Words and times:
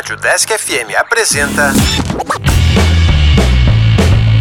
Rádio 0.00 0.16
Desk 0.16 0.50
FM 0.50 0.96
apresenta. 0.96 1.74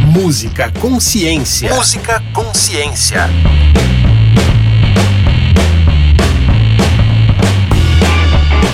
Música 0.06 0.72
Consciência. 0.80 1.76
Música 1.76 2.24
Consciência. 2.34 3.30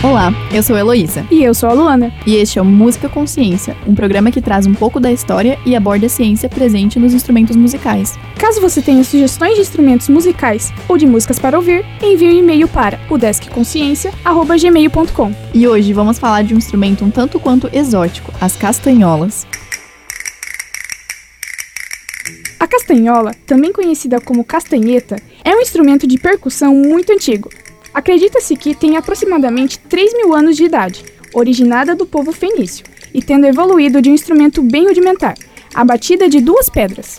Olá, 0.05 0.31
eu 0.54 0.62
sou 0.62 0.76
a 0.76 0.79
Heloísa. 0.79 1.26
E 1.31 1.44
eu 1.44 1.56
sou 1.56 1.67
a 1.67 1.74
Luana. 1.74 2.13
E 2.28 2.35
este 2.35 2.60
é 2.60 2.62
o 2.62 2.65
Música 2.65 3.10
Consciência, 3.10 3.76
um 3.88 3.96
programa 3.96 4.29
que 4.29 4.39
traz 4.39 4.67
um 4.67 4.74
pouco 4.76 4.99
da 4.99 5.12
história 5.12 5.58
e 5.65 5.76
aborda 5.76 6.06
a 6.06 6.10
ciência 6.10 6.47
presente 6.47 6.99
nos 6.99 7.12
instrumentos 7.12 7.56
musicais. 7.56 8.13
Caso 8.38 8.62
você 8.62 8.83
tenha 8.83 9.03
sugestões 9.03 9.56
de 9.56 9.62
instrumentos 9.62 10.07
musicais 10.07 10.71
ou 10.88 10.96
de 10.96 11.07
músicas 11.07 11.39
para 11.39 11.57
ouvir, 11.57 11.83
envie 12.03 12.28
um 12.28 12.38
e-mail 12.38 12.67
para 12.67 12.99
o 13.10 13.17
deskconsciência.gmail.com. 13.17 15.35
E 15.52 15.67
hoje 15.67 15.92
vamos 15.92 16.20
falar 16.20 16.44
de 16.44 16.53
um 16.53 16.58
instrumento 16.58 17.03
um 17.03 17.09
tanto 17.09 17.39
quanto 17.39 17.67
exótico, 17.73 18.31
as 18.39 18.55
castanholas. 18.55 19.47
A 22.59 22.67
castanhola, 22.67 23.31
também 23.47 23.73
conhecida 23.73 24.22
como 24.22 24.44
castanheta, 24.44 25.16
é 25.44 25.55
um 25.55 25.61
instrumento 25.61 26.05
de 26.05 26.19
percussão 26.19 26.75
muito 26.75 27.11
antigo. 27.11 27.49
Acredita-se 27.95 28.58
que 28.58 28.76
tem 28.76 28.98
aproximadamente 28.98 29.80
3 29.80 30.13
mil 30.17 30.36
anos 30.36 30.58
de 30.58 30.66
idade, 30.66 31.05
originada 31.34 31.95
do 31.95 32.05
povo 32.05 32.34
fenício, 32.34 32.86
e 33.13 33.22
tendo 33.22 33.48
evoluído 33.48 34.02
de 34.02 34.09
um 34.09 34.13
instrumento 34.13 34.62
bem 34.62 34.86
rudimentar, 34.86 35.34
a 35.73 35.86
batida 35.86 36.27
de 36.27 36.41
duas 36.41 36.70
pedras. 36.70 37.17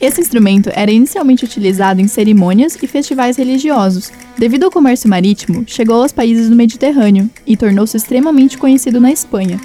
Esse 0.00 0.20
instrumento 0.20 0.72
era 0.74 0.90
inicialmente 0.90 1.44
utilizado 1.44 2.00
em 2.00 2.08
cerimônias 2.08 2.76
e 2.82 2.86
festivais 2.88 3.36
religiosos. 3.36 4.10
Devido 4.36 4.64
ao 4.64 4.72
comércio 4.72 5.08
marítimo, 5.08 5.62
chegou 5.68 6.02
aos 6.02 6.10
países 6.10 6.50
do 6.50 6.56
Mediterrâneo 6.56 7.30
e 7.46 7.56
tornou-se 7.56 7.96
extremamente 7.96 8.58
conhecido 8.58 9.00
na 9.00 9.12
Espanha, 9.12 9.60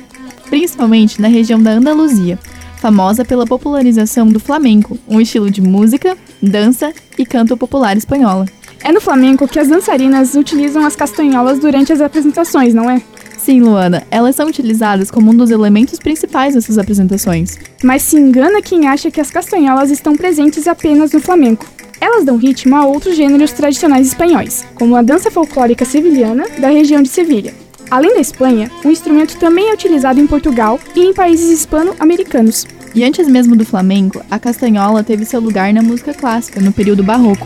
principalmente 0.52 1.20
na 1.20 1.30
região 1.30 1.60
da 1.60 1.72
Andaluzia, 1.72 2.38
famosa 2.86 3.26
pela 3.26 3.48
popularização 3.48 4.28
do 4.28 4.40
flamenco, 4.40 4.96
um 5.08 5.20
estilo 5.20 5.50
de 5.50 5.60
música, 5.60 6.16
dança 6.40 6.94
e 7.18 7.26
canto 7.26 7.58
popular 7.58 7.98
espanhola. 7.98 8.46
É 8.84 8.92
no 8.92 9.02
flamenco 9.02 9.48
que 9.48 9.58
as 9.58 9.68
dançarinas 9.68 10.36
utilizam 10.36 10.86
as 10.86 10.96
castanholas 10.96 11.58
durante 11.58 11.92
as 11.92 12.00
apresentações, 12.00 12.76
não 12.76 12.88
é? 12.88 13.02
Sim, 13.40 13.62
Luana, 13.62 14.04
elas 14.12 14.36
são 14.36 14.48
utilizadas 14.48 15.10
como 15.10 15.32
um 15.32 15.36
dos 15.36 15.50
elementos 15.50 15.98
principais 15.98 16.54
dessas 16.54 16.78
apresentações. 16.78 17.58
Mas 17.84 18.04
se 18.04 18.18
engana 18.18 18.62
quem 18.62 18.88
acha 18.88 19.10
que 19.10 19.20
as 19.20 19.32
castanholas 19.32 19.90
estão 19.90 20.16
presentes 20.16 20.68
apenas 20.68 21.12
no 21.12 21.20
flamenco. 21.20 21.66
Elas 22.00 22.24
dão 22.24 22.38
ritmo 22.38 22.76
a 22.76 22.86
outros 22.86 23.16
gêneros 23.16 23.52
tradicionais 23.52 24.10
espanhóis, 24.10 24.64
como 24.76 24.96
a 24.96 25.02
dança 25.02 25.32
folclórica 25.32 25.86
sevilhana 25.86 26.46
da 26.60 26.68
região 26.68 27.02
de 27.02 27.10
Sevilha, 27.10 27.52
Além 27.90 28.14
da 28.14 28.20
Espanha, 28.20 28.72
o 28.84 28.90
instrumento 28.90 29.38
também 29.38 29.70
é 29.70 29.74
utilizado 29.74 30.20
em 30.20 30.26
Portugal 30.26 30.80
e 30.96 31.02
em 31.02 31.14
países 31.14 31.52
hispano-americanos. 31.52 32.66
E 32.96 33.04
antes 33.04 33.28
mesmo 33.28 33.56
do 33.56 33.66
flamenco, 33.66 34.22
a 34.32 34.40
castanhola 34.40 35.04
teve 35.04 35.26
seu 35.26 35.40
lugar 35.40 35.72
na 35.74 35.82
música 35.82 36.14
clássica, 36.14 36.60
no 36.60 36.72
período 36.72 37.04
barroco. 37.04 37.46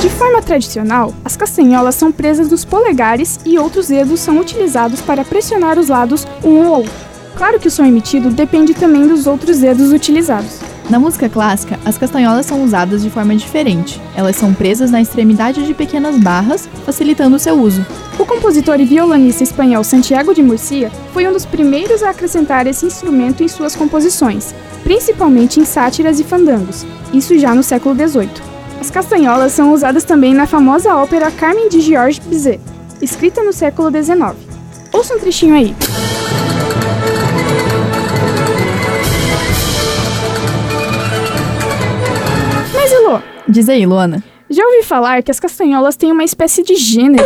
De 0.00 0.08
forma 0.10 0.42
tradicional, 0.42 1.14
as 1.24 1.36
castanholas 1.36 1.94
são 1.94 2.12
presas 2.12 2.50
nos 2.50 2.64
polegares 2.64 3.40
e 3.46 3.58
outros 3.58 3.88
dedos 3.88 4.20
são 4.20 4.38
utilizados 4.38 5.00
para 5.00 5.24
pressionar 5.24 5.78
os 5.78 5.88
lados 5.88 6.26
um 6.44 6.58
ou 6.58 6.78
outro. 6.78 6.92
Claro 7.36 7.58
que 7.58 7.68
o 7.68 7.70
som 7.70 7.84
emitido 7.84 8.30
depende 8.30 8.74
também 8.74 9.06
dos 9.06 9.26
outros 9.26 9.58
dedos 9.58 9.90
utilizados. 9.90 10.73
Na 10.90 10.98
música 10.98 11.30
clássica, 11.30 11.78
as 11.84 11.96
castanholas 11.96 12.44
são 12.44 12.62
usadas 12.62 13.02
de 13.02 13.08
forma 13.08 13.34
diferente. 13.34 14.00
Elas 14.14 14.36
são 14.36 14.52
presas 14.52 14.90
na 14.90 15.00
extremidade 15.00 15.64
de 15.66 15.72
pequenas 15.72 16.18
barras, 16.18 16.68
facilitando 16.84 17.38
seu 17.38 17.58
uso. 17.58 17.84
O 18.18 18.26
compositor 18.26 18.78
e 18.78 18.84
violonista 18.84 19.42
espanhol 19.42 19.82
Santiago 19.82 20.34
de 20.34 20.42
Murcia 20.42 20.90
foi 21.12 21.26
um 21.26 21.32
dos 21.32 21.46
primeiros 21.46 22.02
a 22.02 22.10
acrescentar 22.10 22.66
esse 22.66 22.84
instrumento 22.84 23.42
em 23.42 23.48
suas 23.48 23.74
composições, 23.74 24.54
principalmente 24.82 25.58
em 25.58 25.64
sátiras 25.64 26.20
e 26.20 26.24
fandangos, 26.24 26.84
isso 27.12 27.38
já 27.38 27.54
no 27.54 27.62
século 27.62 27.94
XVIII. 27.94 28.30
As 28.78 28.90
castanholas 28.90 29.52
são 29.52 29.72
usadas 29.72 30.04
também 30.04 30.34
na 30.34 30.46
famosa 30.46 30.94
ópera 30.94 31.30
Carmen 31.30 31.70
de 31.70 31.80
Georges 31.80 32.24
Bizet, 32.24 32.60
escrita 33.00 33.42
no 33.42 33.52
século 33.52 33.90
XIX. 33.90 34.36
Ouça 34.92 35.14
um 35.14 35.18
trechinho 35.18 35.54
aí. 35.54 35.74
Diz 43.54 43.68
aí, 43.68 43.86
Luana. 43.86 44.20
Já 44.50 44.64
ouvi 44.64 44.82
falar 44.82 45.22
que 45.22 45.30
as 45.30 45.38
castanholas 45.38 45.94
têm 45.94 46.10
uma 46.10 46.24
espécie 46.24 46.64
de 46.64 46.74
gênero. 46.74 47.24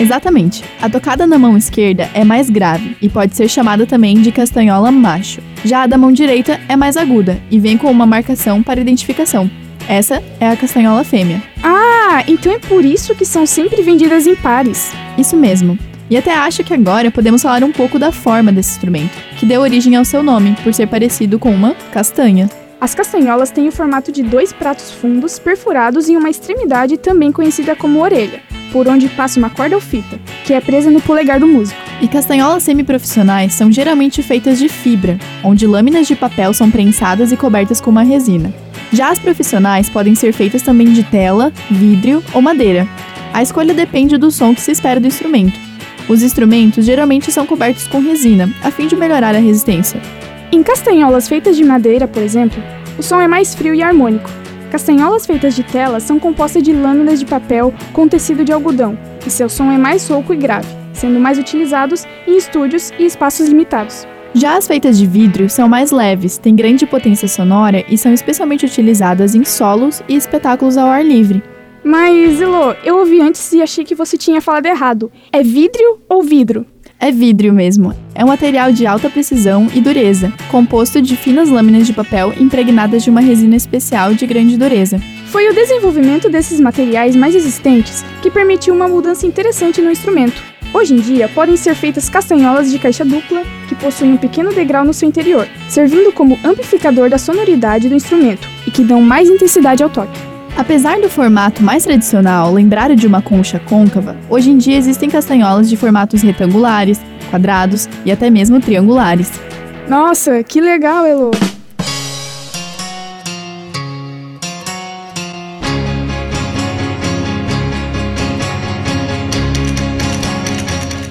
Exatamente. 0.00 0.64
A 0.82 0.90
tocada 0.90 1.28
na 1.28 1.38
mão 1.38 1.56
esquerda 1.56 2.10
é 2.12 2.24
mais 2.24 2.50
grave 2.50 2.96
e 3.00 3.08
pode 3.08 3.36
ser 3.36 3.48
chamada 3.48 3.86
também 3.86 4.20
de 4.20 4.32
castanhola 4.32 4.90
macho. 4.90 5.40
Já 5.64 5.84
a 5.84 5.86
da 5.86 5.96
mão 5.96 6.10
direita 6.10 6.58
é 6.68 6.74
mais 6.74 6.96
aguda 6.96 7.40
e 7.48 7.60
vem 7.60 7.78
com 7.78 7.88
uma 7.88 8.04
marcação 8.04 8.64
para 8.64 8.80
identificação. 8.80 9.48
Essa 9.88 10.20
é 10.40 10.48
a 10.48 10.56
castanhola 10.56 11.04
fêmea. 11.04 11.40
Ah, 11.62 12.24
então 12.26 12.50
é 12.50 12.58
por 12.58 12.84
isso 12.84 13.14
que 13.14 13.24
são 13.24 13.46
sempre 13.46 13.80
vendidas 13.80 14.26
em 14.26 14.34
pares. 14.34 14.92
Isso 15.16 15.36
mesmo. 15.36 15.78
E 16.10 16.16
até 16.16 16.34
acho 16.34 16.64
que 16.64 16.74
agora 16.74 17.12
podemos 17.12 17.42
falar 17.42 17.62
um 17.62 17.70
pouco 17.70 17.96
da 17.96 18.10
forma 18.10 18.50
desse 18.50 18.72
instrumento, 18.72 19.16
que 19.38 19.46
deu 19.46 19.60
origem 19.60 19.94
ao 19.94 20.04
seu 20.04 20.20
nome, 20.20 20.56
por 20.64 20.74
ser 20.74 20.88
parecido 20.88 21.38
com 21.38 21.50
uma 21.50 21.76
castanha. 21.92 22.50
As 22.84 22.94
castanholas 22.94 23.50
têm 23.50 23.66
o 23.66 23.72
formato 23.72 24.12
de 24.12 24.22
dois 24.22 24.52
pratos 24.52 24.90
fundos 24.90 25.38
perfurados 25.38 26.06
em 26.06 26.18
uma 26.18 26.28
extremidade 26.28 26.98
também 26.98 27.32
conhecida 27.32 27.74
como 27.74 28.02
orelha, 28.02 28.42
por 28.70 28.86
onde 28.86 29.08
passa 29.08 29.38
uma 29.38 29.48
corda 29.48 29.74
ou 29.74 29.80
fita, 29.80 30.20
que 30.44 30.52
é 30.52 30.60
presa 30.60 30.90
no 30.90 31.00
polegar 31.00 31.40
do 31.40 31.46
músico. 31.46 31.80
E 32.02 32.06
castanholas 32.06 32.62
semiprofissionais 32.62 33.54
são 33.54 33.72
geralmente 33.72 34.22
feitas 34.22 34.58
de 34.58 34.68
fibra, 34.68 35.18
onde 35.42 35.66
lâminas 35.66 36.06
de 36.06 36.14
papel 36.14 36.52
são 36.52 36.70
prensadas 36.70 37.32
e 37.32 37.38
cobertas 37.38 37.80
com 37.80 37.88
uma 37.88 38.02
resina. 38.02 38.52
Já 38.92 39.08
as 39.08 39.18
profissionais 39.18 39.88
podem 39.88 40.14
ser 40.14 40.34
feitas 40.34 40.60
também 40.60 40.92
de 40.92 41.04
tela, 41.04 41.54
vidro 41.70 42.22
ou 42.34 42.42
madeira. 42.42 42.86
A 43.32 43.42
escolha 43.42 43.72
depende 43.72 44.18
do 44.18 44.30
som 44.30 44.54
que 44.54 44.60
se 44.60 44.72
espera 44.72 45.00
do 45.00 45.06
instrumento. 45.06 45.58
Os 46.06 46.22
instrumentos 46.22 46.84
geralmente 46.84 47.32
são 47.32 47.46
cobertos 47.46 47.86
com 47.86 48.00
resina, 48.00 48.46
a 48.62 48.70
fim 48.70 48.86
de 48.86 48.94
melhorar 48.94 49.34
a 49.34 49.38
resistência. 49.38 50.02
Em 50.54 50.62
castanholas 50.62 51.26
feitas 51.26 51.56
de 51.56 51.64
madeira, 51.64 52.06
por 52.06 52.22
exemplo, 52.22 52.62
o 52.96 53.02
som 53.02 53.20
é 53.20 53.26
mais 53.26 53.56
frio 53.56 53.74
e 53.74 53.82
harmônico. 53.82 54.30
Castanholas 54.70 55.26
feitas 55.26 55.56
de 55.56 55.64
tela 55.64 55.98
são 55.98 56.20
compostas 56.20 56.62
de 56.62 56.72
lâminas 56.72 57.18
de 57.18 57.26
papel 57.26 57.74
com 57.92 58.06
tecido 58.06 58.44
de 58.44 58.52
algodão, 58.52 58.96
e 59.26 59.30
seu 59.30 59.48
som 59.48 59.72
é 59.72 59.76
mais 59.76 60.08
rouco 60.08 60.32
e 60.32 60.36
grave, 60.36 60.68
sendo 60.92 61.18
mais 61.18 61.40
utilizados 61.40 62.06
em 62.24 62.36
estúdios 62.36 62.92
e 63.00 63.04
espaços 63.04 63.48
limitados. 63.48 64.06
Já 64.32 64.56
as 64.56 64.68
feitas 64.68 64.96
de 64.96 65.08
vidro 65.08 65.50
são 65.50 65.68
mais 65.68 65.90
leves, 65.90 66.38
têm 66.38 66.54
grande 66.54 66.86
potência 66.86 67.26
sonora 67.26 67.84
e 67.88 67.98
são 67.98 68.14
especialmente 68.14 68.64
utilizadas 68.64 69.34
em 69.34 69.44
solos 69.44 70.04
e 70.08 70.14
espetáculos 70.14 70.76
ao 70.76 70.86
ar 70.86 71.04
livre. 71.04 71.42
Mas, 71.82 72.40
Elo, 72.40 72.76
eu 72.84 72.98
ouvi 72.98 73.20
antes 73.20 73.52
e 73.52 73.60
achei 73.60 73.82
que 73.82 73.96
você 73.96 74.16
tinha 74.16 74.40
falado 74.40 74.66
errado. 74.66 75.10
É 75.32 75.42
vidro 75.42 76.00
ou 76.08 76.22
vidro? 76.22 76.64
É 76.98 77.10
vidro 77.10 77.52
mesmo. 77.52 77.94
É 78.14 78.24
um 78.24 78.28
material 78.28 78.72
de 78.72 78.86
alta 78.86 79.10
precisão 79.10 79.68
e 79.74 79.80
dureza, 79.80 80.32
composto 80.50 81.02
de 81.02 81.16
finas 81.16 81.50
lâminas 81.50 81.86
de 81.86 81.92
papel 81.92 82.32
impregnadas 82.38 83.02
de 83.02 83.10
uma 83.10 83.20
resina 83.20 83.56
especial 83.56 84.14
de 84.14 84.26
grande 84.26 84.56
dureza. 84.56 84.98
Foi 85.26 85.48
o 85.48 85.54
desenvolvimento 85.54 86.30
desses 86.30 86.60
materiais 86.60 87.14
mais 87.14 87.34
resistentes 87.34 88.04
que 88.22 88.30
permitiu 88.30 88.74
uma 88.74 88.88
mudança 88.88 89.26
interessante 89.26 89.82
no 89.82 89.90
instrumento. 89.90 90.42
Hoje 90.72 90.94
em 90.94 91.00
dia, 91.00 91.28
podem 91.28 91.56
ser 91.56 91.74
feitas 91.74 92.08
castanholas 92.08 92.70
de 92.70 92.78
caixa 92.78 93.04
dupla, 93.04 93.42
que 93.68 93.74
possuem 93.74 94.12
um 94.12 94.16
pequeno 94.16 94.52
degrau 94.52 94.84
no 94.84 94.94
seu 94.94 95.08
interior, 95.08 95.46
servindo 95.68 96.12
como 96.12 96.38
amplificador 96.42 97.08
da 97.10 97.18
sonoridade 97.18 97.88
do 97.88 97.94
instrumento 97.94 98.48
e 98.66 98.70
que 98.70 98.82
dão 98.82 99.00
mais 99.00 99.28
intensidade 99.28 99.82
ao 99.82 99.90
toque. 99.90 100.33
Apesar 100.56 101.00
do 101.00 101.10
formato 101.10 101.64
mais 101.64 101.82
tradicional 101.82 102.52
lembrar 102.52 102.94
de 102.94 103.06
uma 103.08 103.20
concha 103.20 103.58
côncava, 103.58 104.16
hoje 104.30 104.50
em 104.50 104.56
dia 104.56 104.76
existem 104.76 105.10
castanholas 105.10 105.68
de 105.68 105.76
formatos 105.76 106.22
retangulares, 106.22 107.00
quadrados 107.28 107.88
e 108.04 108.12
até 108.12 108.30
mesmo 108.30 108.60
triangulares. 108.60 109.32
Nossa, 109.88 110.44
que 110.44 110.60
legal, 110.60 111.04
Elo! 111.04 111.32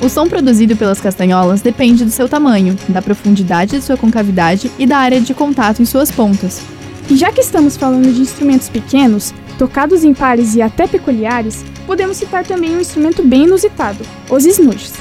O 0.02 0.10
som 0.10 0.28
produzido 0.28 0.78
pelas 0.78 1.02
castanholas 1.02 1.62
depende 1.62 2.06
do 2.06 2.12
seu 2.12 2.30
tamanho, 2.30 2.78
da 2.88 3.02
profundidade 3.02 3.78
de 3.78 3.82
sua 3.82 3.98
concavidade 3.98 4.72
e 4.80 4.88
da 4.88 4.98
área 4.98 5.20
de 5.20 5.34
contato 5.34 5.82
em 5.82 5.86
suas 5.86 6.10
pontas. 6.10 6.62
E 7.10 7.16
já 7.16 7.32
que 7.32 7.42
estamos 7.42 7.78
falando 7.78 8.12
de 8.12 8.22
instrumentos 8.22 8.70
pequenos, 8.70 9.34
tocados 9.58 10.04
em 10.04 10.14
pares 10.14 10.56
e 10.56 10.62
até 10.62 10.88
peculiares, 10.88 11.64
podemos 11.86 12.18
citar 12.18 12.46
também 12.46 12.76
um 12.76 12.80
instrumento 12.80 13.24
bem 13.24 13.44
inusitado, 13.44 14.04
os 14.30 14.46
snooches. 14.46 14.94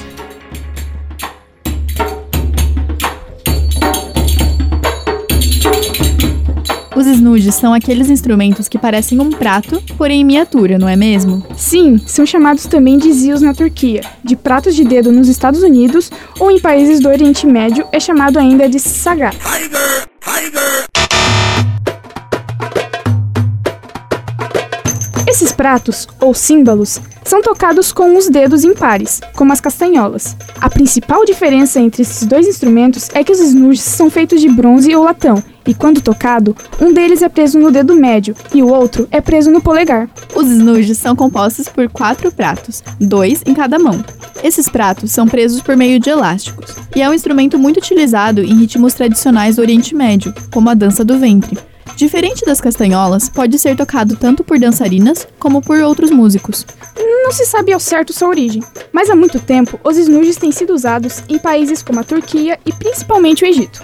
Os 6.95 7.07
snudges 7.07 7.55
são 7.55 7.73
aqueles 7.73 8.09
instrumentos 8.09 8.67
que 8.67 8.77
parecem 8.77 9.19
um 9.19 9.31
prato, 9.31 9.81
porém 9.97 10.21
em 10.21 10.23
miniatura, 10.23 10.77
não 10.77 10.87
é 10.87 10.95
mesmo? 10.95 11.43
Sim, 11.57 11.97
são 12.05 12.25
chamados 12.25 12.67
também 12.67 12.99
de 12.99 13.11
zios 13.11 13.41
na 13.41 13.53
Turquia, 13.53 14.01
de 14.23 14.35
pratos 14.35 14.75
de 14.75 14.83
dedo 14.83 15.11
nos 15.11 15.27
Estados 15.27 15.63
Unidos 15.63 16.11
ou 16.39 16.51
em 16.51 16.59
países 16.59 16.99
do 16.99 17.09
Oriente 17.09 17.47
Médio 17.47 17.87
é 17.91 17.99
chamado 17.99 18.37
ainda 18.37 18.69
de 18.69 18.79
sagar. 18.79 19.33
Esses 19.33 20.92
pratos, 25.63 26.09
ou 26.19 26.33
símbolos, 26.33 26.99
são 27.23 27.41
tocados 27.41 27.93
com 27.93 28.17
os 28.17 28.27
dedos 28.27 28.65
impares, 28.65 29.21
como 29.33 29.53
as 29.53 29.61
castanholas. 29.61 30.35
A 30.59 30.69
principal 30.69 31.23
diferença 31.23 31.79
entre 31.79 32.01
esses 32.01 32.27
dois 32.27 32.45
instrumentos 32.45 33.09
é 33.13 33.23
que 33.23 33.31
os 33.31 33.39
snurges 33.39 33.85
são 33.85 34.09
feitos 34.09 34.41
de 34.41 34.49
bronze 34.49 34.93
ou 34.93 35.05
latão, 35.05 35.41
e 35.65 35.73
quando 35.73 36.01
tocado, 36.01 36.53
um 36.81 36.91
deles 36.91 37.21
é 37.21 37.29
preso 37.29 37.57
no 37.57 37.71
dedo 37.71 37.95
médio 37.95 38.35
e 38.53 38.61
o 38.61 38.67
outro 38.67 39.07
é 39.09 39.21
preso 39.21 39.51
no 39.51 39.61
polegar. 39.61 40.09
Os 40.35 40.49
snurges 40.49 40.97
são 40.97 41.15
compostos 41.15 41.69
por 41.69 41.87
quatro 41.87 42.29
pratos, 42.29 42.83
dois 42.99 43.41
em 43.45 43.53
cada 43.53 43.79
mão. 43.79 44.03
Esses 44.43 44.67
pratos 44.67 45.13
são 45.13 45.25
presos 45.29 45.61
por 45.61 45.77
meio 45.77 45.97
de 45.97 46.09
elásticos, 46.09 46.75
e 46.93 47.01
é 47.01 47.09
um 47.09 47.13
instrumento 47.13 47.57
muito 47.57 47.77
utilizado 47.77 48.41
em 48.41 48.53
ritmos 48.53 48.95
tradicionais 48.95 49.55
do 49.55 49.61
Oriente 49.61 49.95
Médio, 49.95 50.33
como 50.51 50.69
a 50.69 50.73
dança 50.73 51.05
do 51.05 51.17
ventre. 51.17 51.57
Diferente 51.95 52.45
das 52.45 52.59
castanholas, 52.59 53.29
pode 53.29 53.57
ser 53.59 53.75
tocado 53.75 54.15
tanto 54.15 54.43
por 54.43 54.59
dançarinas 54.59 55.27
como 55.39 55.61
por 55.61 55.79
outros 55.79 56.09
músicos. 56.09 56.65
Não 56.97 57.31
se 57.31 57.45
sabe 57.45 57.71
ao 57.71 57.79
certo 57.79 58.11
sua 58.11 58.27
origem, 58.27 58.61
mas 58.91 59.09
há 59.09 59.15
muito 59.15 59.39
tempo 59.39 59.79
os 59.83 59.97
snurges 59.97 60.37
têm 60.37 60.51
sido 60.51 60.73
usados 60.73 61.23
em 61.29 61.39
países 61.39 61.81
como 61.81 61.99
a 61.99 62.03
Turquia 62.03 62.59
e 62.65 62.73
principalmente 62.73 63.43
o 63.43 63.47
Egito. 63.47 63.81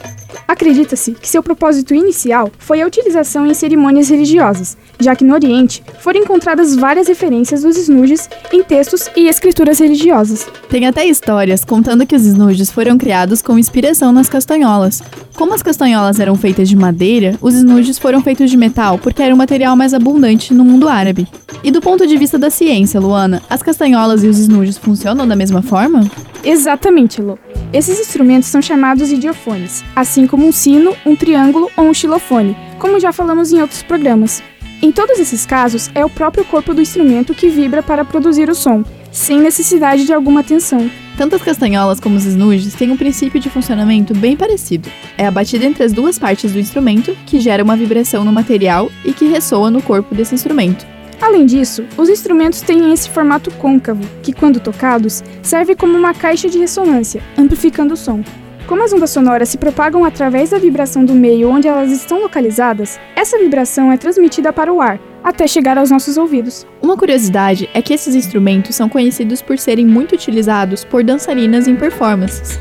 Acredita-se 0.48 1.12
que 1.14 1.28
seu 1.28 1.42
propósito 1.42 1.94
inicial 1.94 2.52
foi 2.58 2.82
a 2.82 2.88
utilização 2.88 3.46
em 3.46 3.54
cerimônias 3.54 4.10
religiosas, 4.10 4.78
já 5.00 5.16
que 5.16 5.24
no 5.24 5.34
Oriente 5.34 5.84
foram 6.00 6.20
encontradas 6.20 6.76
várias 6.76 7.08
referências 7.08 7.64
dos 7.64 7.78
snurges 7.78 8.30
em 8.52 8.64
textos 8.64 9.10
e 9.16 9.28
escrituras 9.28 9.80
religiosas. 9.80 10.48
Tem 10.70 10.86
até 10.86 11.06
histórias 11.06 11.64
contando 11.64 12.06
que 12.06 12.16
os 12.16 12.26
snurges 12.26 12.72
foram 12.72 12.98
criados 12.98 13.42
com 13.42 13.58
inspiração 13.58 14.12
nas 14.12 14.30
castanholas. 14.30 15.02
Como 15.36 15.54
as 15.54 15.64
castanholas 15.64 16.20
eram 16.20 16.36
feitas 16.36 16.68
de 16.68 16.76
madeira, 16.76 17.36
os 17.42 17.54
snurges 17.54 17.98
foram 17.98 18.22
feitos 18.22 18.50
de 18.52 18.58
metal 18.58 18.98
porque 18.98 19.22
era 19.22 19.34
o 19.34 19.38
material 19.38 19.76
mais 19.76 19.94
abundante 19.94 20.54
no 20.54 20.66
mundo 20.66 20.90
árabe. 20.90 21.28
E 21.64 21.72
do 21.72 21.82
ponto 21.82 22.08
de 22.08 22.18
vista 22.18 22.38
da 22.38 22.50
ciência, 22.50 23.00
Luana, 23.00 23.42
as 23.50 23.62
castanholas 23.62 24.24
e 24.24 24.28
os 24.28 24.38
snurges 24.40 24.78
funcionam 24.78 25.28
da 25.28 25.36
mesma 25.36 25.62
forma? 25.62 26.10
Exatamente, 26.44 27.22
Lu. 27.22 27.38
Esses 27.72 28.00
instrumentos 28.00 28.50
são 28.50 28.64
chamados 28.64 29.12
idiofones, 29.12 29.84
assim 29.96 30.26
como 30.26 30.48
um 30.48 30.52
sino, 30.52 30.96
um 31.06 31.16
triângulo 31.16 31.70
ou 31.78 31.86
um 31.86 31.94
xilofone, 31.94 32.58
como 32.80 33.00
já 33.00 33.14
falamos 33.14 33.52
em 33.52 33.62
outros 33.62 33.84
programas. 33.84 34.42
Em 34.82 34.92
todos 34.92 35.20
esses 35.20 35.46
casos, 35.46 35.92
é 35.94 36.04
o 36.04 36.10
próprio 36.10 36.44
corpo 36.46 36.74
do 36.74 36.82
instrumento 36.82 37.36
que 37.36 37.48
vibra 37.48 37.84
para 37.84 38.04
produzir 38.04 38.50
o 38.50 38.56
som, 38.56 38.84
sem 39.12 39.40
necessidade 39.40 40.04
de 40.04 40.14
alguma 40.14 40.44
tensão. 40.44 40.90
Tanto 41.16 41.36
as 41.36 41.44
castanholas 41.44 42.00
como 42.00 42.16
os 42.16 42.26
snurges 42.26 42.74
têm 42.74 42.90
um 42.90 42.98
princípio 42.98 43.40
de 43.40 43.52
funcionamento 43.52 44.16
bem 44.16 44.36
parecido. 44.36 44.90
É 45.16 45.28
a 45.28 45.32
batida 45.32 45.66
entre 45.66 45.84
as 45.84 45.94
duas 45.94 46.18
partes 46.18 46.52
do 46.52 46.60
instrumento 46.60 47.16
que 47.28 47.40
gera 47.40 47.64
uma 47.64 47.78
vibração 47.78 48.24
no 48.24 48.32
material 48.32 48.90
e 49.06 49.14
que 49.14 49.28
ressoa 49.28 49.70
no 49.70 49.82
corpo 49.82 50.16
desse 50.16 50.34
instrumento. 50.34 50.88
Além 51.22 51.46
disso, 51.46 51.86
os 51.98 52.08
instrumentos 52.08 52.62
têm 52.62 52.94
esse 52.94 53.10
formato 53.10 53.52
côncavo, 53.52 54.04
que, 54.24 54.32
quando 54.32 54.60
tocados, 54.60 55.24
serve 55.42 55.76
como 55.76 55.98
uma 55.98 56.14
caixa 56.14 56.48
de 56.50 56.58
ressonância, 56.58 57.22
amplificando 57.38 57.94
o 57.94 57.98
som. 57.98 58.24
Como 58.66 58.84
as 58.84 58.94
ondas 58.94 59.10
sonoras 59.10 59.50
se 59.50 59.58
propagam 59.58 60.06
através 60.06 60.52
da 60.52 60.60
vibração 60.60 61.04
do 61.04 61.14
meio 61.14 61.50
onde 61.50 61.68
elas 61.68 61.92
estão 61.92 62.22
localizadas, 62.22 63.00
essa 63.16 63.38
vibração 63.38 63.92
é 63.92 63.98
transmitida 63.98 64.54
para 64.54 64.72
o 64.72 64.80
ar, 64.80 65.00
até 65.24 65.46
chegar 65.48 65.78
aos 65.78 65.92
nossos 65.92 66.18
ouvidos. 66.18 66.66
Uma 66.82 66.96
curiosidade 66.96 67.70
é 67.74 67.82
que 67.82 67.94
esses 67.94 68.16
instrumentos 68.16 68.76
são 68.76 68.88
conhecidos 68.88 69.42
por 69.42 69.58
serem 69.58 69.86
muito 69.86 70.16
utilizados 70.16 70.86
por 70.86 71.04
dançarinas 71.04 71.68
em 71.68 71.76
performances. 71.76 72.60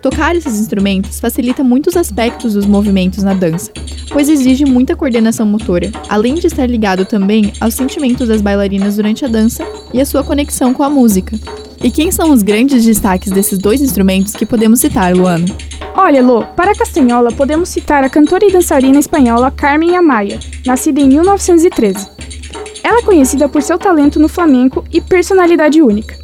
Tocar 0.00 0.34
esses 0.34 0.58
instrumentos 0.58 1.20
facilita 1.20 1.62
muitos 1.62 1.96
aspectos 1.96 2.54
dos 2.54 2.66
movimentos 2.66 3.22
na 3.22 3.34
dança, 3.34 3.70
pois 4.12 4.28
exige 4.28 4.64
muita 4.64 4.94
coordenação 4.94 5.46
motora, 5.46 5.90
além 6.08 6.34
de 6.34 6.46
estar 6.46 6.66
ligado 6.66 7.04
também 7.04 7.52
aos 7.60 7.74
sentimentos 7.74 8.28
das 8.28 8.42
bailarinas 8.42 8.96
durante 8.96 9.24
a 9.24 9.28
dança 9.28 9.66
e 9.92 10.00
a 10.00 10.06
sua 10.06 10.22
conexão 10.22 10.74
com 10.74 10.82
a 10.82 10.90
música. 10.90 11.38
E 11.82 11.90
quem 11.90 12.12
são 12.12 12.30
os 12.30 12.42
grandes 12.42 12.84
destaques 12.84 13.32
desses 13.32 13.58
dois 13.58 13.80
instrumentos 13.80 14.34
que 14.34 14.46
podemos 14.46 14.80
citar, 14.80 15.14
Luana? 15.14 15.46
Olha, 15.96 16.22
Lô, 16.22 16.44
para 16.44 16.72
a 16.72 16.76
castanhola 16.76 17.32
podemos 17.32 17.68
citar 17.68 18.04
a 18.04 18.08
cantora 18.08 18.46
e 18.46 18.52
dançarina 18.52 18.98
espanhola 18.98 19.50
Carmen 19.50 19.96
Amaya, 19.96 20.38
nascida 20.64 21.00
em 21.00 21.08
1913. 21.08 22.08
Ela 22.84 22.98
é 23.00 23.02
conhecida 23.02 23.48
por 23.48 23.62
seu 23.62 23.78
talento 23.78 24.20
no 24.20 24.28
flamenco 24.28 24.84
e 24.92 25.00
personalidade 25.00 25.82
única. 25.82 26.16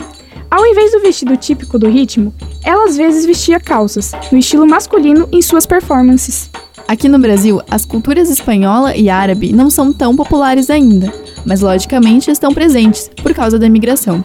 Ao 0.51 0.65
invés 0.65 0.93
do 0.93 1.01
vestido 1.01 1.37
típico 1.37 1.79
do 1.79 1.89
ritmo, 1.89 2.33
ela 2.65 2.87
às 2.87 2.97
vezes 2.97 3.27
vestia 3.27 3.61
calças, 3.61 4.13
no 4.33 4.39
estilo 4.39 4.67
masculino 4.67 5.29
em 5.31 5.43
suas 5.43 5.67
performances. 5.67 6.51
Aqui 6.89 7.07
no 7.07 7.19
Brasil, 7.19 7.61
as 7.71 7.85
culturas 7.85 8.31
espanhola 8.31 8.97
e 8.97 9.11
árabe 9.11 9.53
não 9.53 9.69
são 9.69 9.93
tão 9.93 10.17
populares 10.17 10.71
ainda, 10.71 11.13
mas 11.45 11.61
logicamente 11.61 12.31
estão 12.31 12.55
presentes 12.55 13.11
por 13.23 13.35
causa 13.35 13.59
da 13.59 13.67
imigração. 13.67 14.25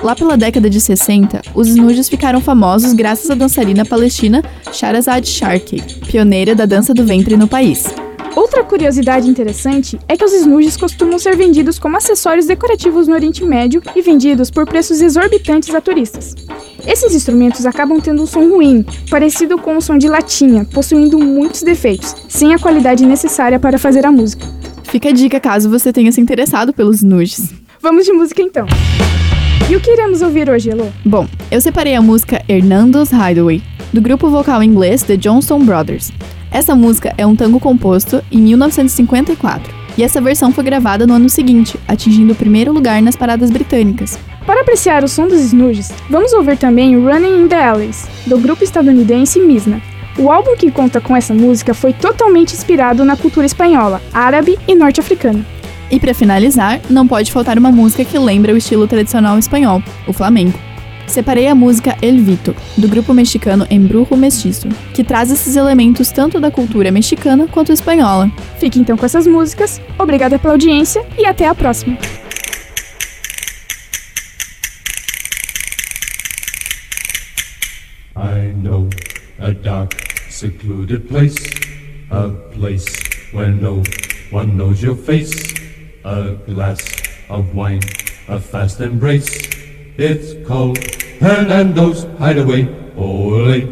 Lá 0.00 0.14
pela 0.14 0.36
década 0.36 0.70
de 0.70 0.80
60, 0.80 1.42
os 1.56 1.66
snudges 1.66 2.08
ficaram 2.08 2.40
famosos 2.40 2.92
graças 2.92 3.28
à 3.30 3.34
dançarina 3.34 3.84
palestina 3.84 4.44
Sharazad 4.72 5.26
Sharkey, 5.26 5.82
pioneira 6.06 6.54
da 6.54 6.66
dança 6.66 6.94
do 6.94 7.04
ventre 7.04 7.36
no 7.36 7.48
país. 7.48 7.92
Outra 8.36 8.64
curiosidade 8.64 9.30
interessante 9.30 9.98
é 10.08 10.16
que 10.16 10.24
os 10.24 10.32
snudges 10.32 10.76
costumam 10.76 11.18
ser 11.20 11.36
vendidos 11.36 11.78
como 11.78 11.96
acessórios 11.96 12.46
decorativos 12.46 13.06
no 13.06 13.14
Oriente 13.14 13.44
Médio 13.44 13.80
e 13.94 14.02
vendidos 14.02 14.50
por 14.50 14.66
preços 14.66 15.00
exorbitantes 15.00 15.72
a 15.72 15.80
turistas. 15.80 16.34
Esses 16.84 17.14
instrumentos 17.14 17.64
acabam 17.64 18.00
tendo 18.00 18.22
um 18.22 18.26
som 18.26 18.48
ruim, 18.48 18.84
parecido 19.08 19.56
com 19.56 19.76
o 19.76 19.80
som 19.80 19.96
de 19.96 20.08
latinha, 20.08 20.64
possuindo 20.64 21.18
muitos 21.18 21.62
defeitos, 21.62 22.14
sem 22.28 22.52
a 22.52 22.58
qualidade 22.58 23.06
necessária 23.06 23.60
para 23.60 23.78
fazer 23.78 24.04
a 24.04 24.10
música. 24.10 24.44
Fica 24.82 25.10
a 25.10 25.12
dica 25.12 25.38
caso 25.38 25.70
você 25.70 25.92
tenha 25.92 26.10
se 26.10 26.20
interessado 26.20 26.72
pelos 26.72 26.96
snudges. 26.96 27.54
Vamos 27.80 28.04
de 28.04 28.12
música 28.12 28.42
então. 28.42 28.66
E 29.70 29.76
o 29.76 29.80
que 29.80 29.92
iremos 29.92 30.22
ouvir 30.22 30.50
hoje, 30.50 30.70
Elo? 30.70 30.92
Bom, 31.04 31.26
eu 31.50 31.60
separei 31.60 31.94
a 31.94 32.02
música 32.02 32.42
Hernando's 32.48 33.10
Hideaway, 33.12 33.62
do 33.92 34.00
grupo 34.00 34.28
vocal 34.28 34.62
inglês 34.62 35.02
The 35.04 35.16
Johnston 35.16 35.64
Brothers. 35.64 36.12
Essa 36.54 36.76
música 36.76 37.12
é 37.18 37.26
um 37.26 37.34
tango 37.34 37.58
composto 37.58 38.22
em 38.30 38.40
1954, 38.40 39.74
e 39.98 40.04
essa 40.04 40.20
versão 40.20 40.52
foi 40.52 40.62
gravada 40.62 41.04
no 41.04 41.14
ano 41.14 41.28
seguinte, 41.28 41.76
atingindo 41.88 42.32
o 42.32 42.36
primeiro 42.36 42.72
lugar 42.72 43.02
nas 43.02 43.16
paradas 43.16 43.50
britânicas. 43.50 44.16
Para 44.46 44.60
apreciar 44.60 45.02
o 45.02 45.08
som 45.08 45.26
dos 45.26 45.40
snudges, 45.40 45.92
vamos 46.08 46.32
ouvir 46.32 46.56
também 46.56 46.96
Running 46.96 47.42
in 47.42 47.48
the 47.48 47.60
Alleys, 47.60 48.06
do 48.24 48.38
grupo 48.38 48.62
estadunidense 48.62 49.40
Misna. 49.40 49.82
O 50.16 50.30
álbum 50.30 50.54
que 50.56 50.70
conta 50.70 51.00
com 51.00 51.16
essa 51.16 51.34
música 51.34 51.74
foi 51.74 51.92
totalmente 51.92 52.54
inspirado 52.54 53.04
na 53.04 53.16
cultura 53.16 53.46
espanhola, 53.46 54.00
árabe 54.12 54.56
e 54.68 54.76
norte-africana. 54.76 55.44
E 55.90 55.98
para 55.98 56.14
finalizar, 56.14 56.80
não 56.88 57.04
pode 57.04 57.32
faltar 57.32 57.58
uma 57.58 57.72
música 57.72 58.04
que 58.04 58.16
lembra 58.16 58.54
o 58.54 58.56
estilo 58.56 58.86
tradicional 58.86 59.36
espanhol, 59.40 59.82
o 60.06 60.12
flamenco. 60.12 60.73
Separei 61.06 61.46
a 61.46 61.54
música 61.54 61.96
El 62.02 62.22
Vito, 62.22 62.56
do 62.76 62.88
grupo 62.88 63.14
mexicano 63.14 63.66
Embrujo 63.70 64.16
Mestiço, 64.16 64.68
que 64.92 65.04
traz 65.04 65.30
esses 65.30 65.54
elementos 65.54 66.10
tanto 66.10 66.40
da 66.40 66.50
cultura 66.50 66.90
mexicana 66.90 67.46
quanto 67.46 67.72
espanhola. 67.72 68.30
Fique 68.58 68.78
então 68.78 68.96
com 68.96 69.06
essas 69.06 69.26
músicas, 69.26 69.80
obrigada 69.98 70.38
pela 70.38 70.54
audiência 70.54 71.04
e 71.18 71.24
até 71.24 71.46
a 71.46 71.54
próxima! 71.54 71.96
I 78.16 78.52
know 78.62 78.88
a 79.38 79.52
dark, 79.52 79.92
secluded 80.30 81.08
place, 81.08 81.36
a 82.10 82.30
place 82.52 82.86
where 83.32 83.50
no 83.50 83.82
one 84.30 84.56
knows 84.56 84.82
your 84.82 84.96
face, 84.96 85.54
a 86.04 86.32
glass 86.46 86.80
of 87.28 87.54
wine, 87.54 87.80
a 88.28 88.38
fast 88.38 88.80
embrace. 88.80 89.63
It's 89.96 90.34
called 90.44 90.78
Hernando's 91.20 92.02
Hideaway. 92.18 92.66
Ole, 92.96 93.62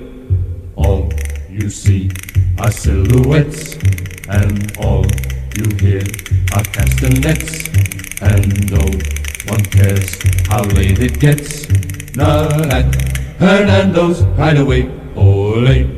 all 0.76 1.10
you 1.50 1.68
see 1.68 2.12
are 2.60 2.70
silhouettes, 2.70 3.74
and 4.28 4.76
all 4.78 5.04
you 5.56 5.66
hear 5.80 6.02
are 6.54 6.62
castanets, 6.62 7.66
and 8.22 8.70
no 8.70 8.84
one 9.50 9.64
cares 9.64 10.16
how 10.46 10.62
late 10.62 11.00
it 11.00 11.18
gets. 11.18 11.66
Not 12.14 12.70
at 12.70 12.94
Hernando's 13.40 14.20
Hideaway. 14.36 14.88
Ole. 15.16 15.90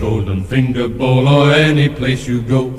Golden 0.00 0.42
Finger 0.42 0.88
Bowl 0.88 1.28
or 1.28 1.52
any 1.52 1.90
place 1.90 2.26
you 2.26 2.40
go. 2.40 2.72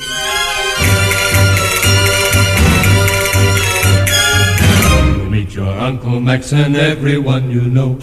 Uncle 5.88 6.20
Max 6.20 6.51
and 6.51 6.75
everyone 6.75 7.50
you 7.50 7.62
know. 7.62 7.98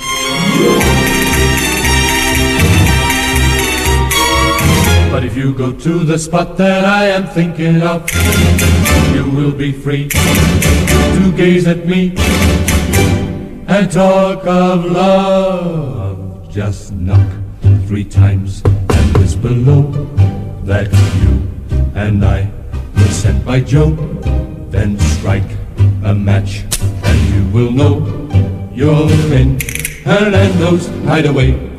But 5.10 5.22
if 5.22 5.36
you 5.36 5.52
go 5.52 5.70
to 5.70 5.98
the 5.98 6.18
spot 6.18 6.56
that 6.56 6.86
I 6.86 7.08
am 7.08 7.26
thinking 7.26 7.82
of, 7.82 8.08
you 9.14 9.30
will 9.36 9.52
be 9.52 9.70
free 9.70 10.08
to 10.08 11.32
gaze 11.36 11.66
at 11.66 11.84
me 11.84 12.14
and 13.68 13.92
talk 13.92 14.46
of 14.46 14.86
love. 14.86 16.50
Just 16.50 16.90
knock 16.92 17.30
three 17.86 18.04
times 18.04 18.62
and 18.64 19.18
whisper 19.18 19.50
low 19.50 19.92
that 20.64 20.90
you 21.20 21.32
and 21.94 22.24
I 22.24 22.50
were 22.96 23.12
sent 23.12 23.44
by 23.44 23.60
Joe. 23.60 23.90
Then 24.70 24.98
strike 24.98 25.52
a 26.02 26.14
match 26.14 26.64
you 27.32 27.44
will 27.52 27.70
know 27.70 27.94
you're 28.72 29.10
in 29.32 29.58
Hernando's 30.04 30.86
hideaway. 31.04 31.73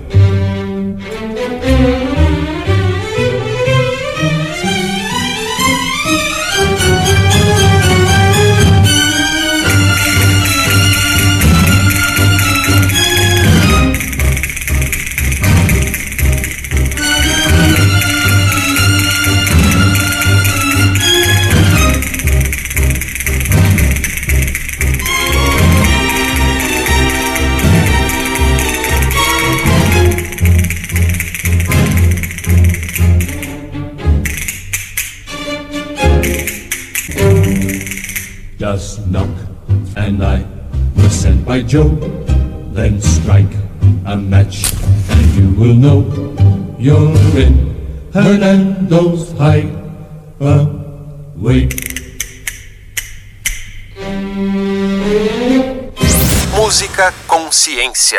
Just 38.66 39.06
knock, 39.06 39.30
and 39.96 40.26
I 40.26 40.44
was 40.98 41.14
sent 41.14 41.46
by 41.46 41.62
Joe. 41.62 41.90
Then 42.74 43.00
strike 43.00 43.54
a 44.08 44.18
match, 44.18 44.74
and 45.12 45.26
you 45.38 45.54
will 45.54 45.76
know 45.76 46.02
you're 46.80 47.14
in 47.38 47.78
Hernando's 48.12 49.34
hideaway. 49.38 49.70
Música 56.58 57.14
Consciência. 57.28 58.18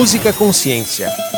Música 0.00 0.32
Consciência. 0.32 1.29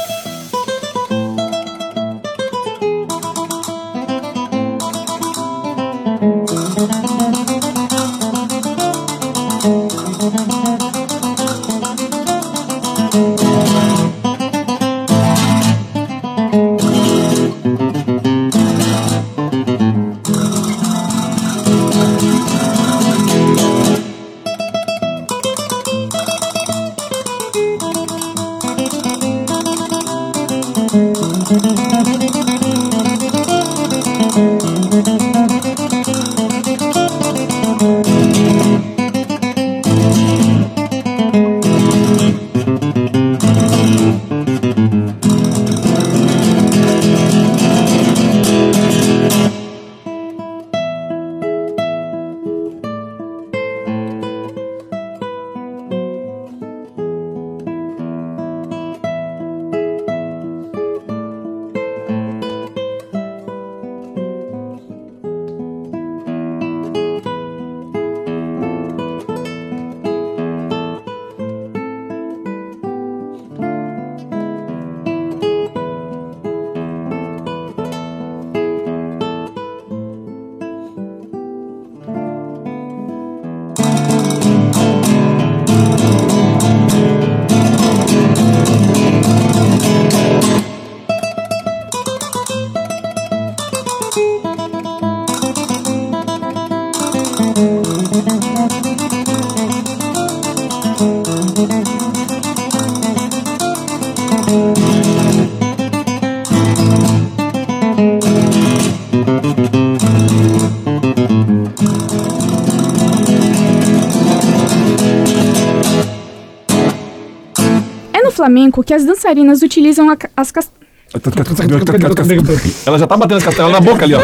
Flamenco 118.42 118.82
que 118.82 118.92
as 118.92 119.04
dançarinas 119.04 119.62
utilizam 119.62 120.10
a, 120.10 120.16
as 120.36 120.50
castanhas. 120.50 120.82
Ela 122.84 122.98
já 122.98 123.06
tá 123.06 123.16
batendo 123.16 123.36
as 123.36 123.44
castanhas 123.44 123.70
na 123.70 123.80
boca 123.80 124.04
ali, 124.04 124.14
ó. 124.14 124.20